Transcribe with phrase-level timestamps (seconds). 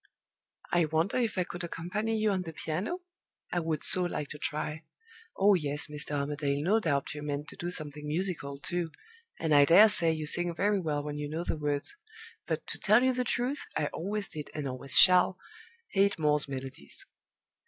[0.71, 3.01] I wonder if I could accompany you on the piano?
[3.51, 4.83] I would so like to try.
[5.37, 6.13] Oh, yes, Mr.
[6.15, 8.89] Armadale, no doubt you meant to do something musical, too,
[9.39, 11.95] and I dare say you sing very well when you know the words;
[12.47, 15.37] but, to tell you the truth, I always did, and always shall,
[15.91, 17.05] hate Moore's Melodies!"